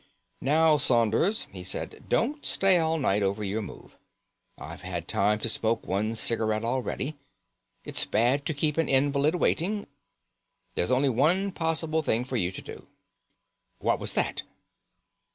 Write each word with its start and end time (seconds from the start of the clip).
"Now, 0.41 0.77
Saunders," 0.77 1.45
he 1.51 1.61
said, 1.63 2.05
"don't 2.09 2.43
stay 2.43 2.79
all 2.79 2.97
night 2.97 3.21
over 3.21 3.43
your 3.43 3.61
move. 3.61 3.95
I've 4.57 4.81
had 4.81 5.07
time 5.07 5.37
to 5.41 5.47
smoke 5.47 5.85
one 5.85 6.15
cigarette 6.15 6.63
already. 6.63 7.17
It's 7.85 8.03
bad 8.03 8.43
to 8.47 8.53
keep 8.55 8.77
an 8.79 8.89
invalid 8.89 9.35
waiting. 9.35 9.85
There's 10.73 10.89
only 10.89 11.09
one 11.09 11.51
possible 11.51 12.01
thing 12.01 12.25
for 12.25 12.35
you 12.35 12.51
to 12.51 12.63
do. 12.63 12.87
What 13.77 13.99
was 13.99 14.15
that?" 14.15 14.41